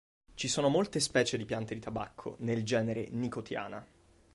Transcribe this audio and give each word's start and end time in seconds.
Ci 0.33 0.47
sono 0.47 0.67
molte 0.69 0.99
specie 0.99 1.37
di 1.37 1.45
piante 1.45 1.75
di 1.75 1.79
tabacco, 1.79 2.35
nel 2.39 2.63
genere 2.65 3.07
"Nicotiana". 3.11 3.85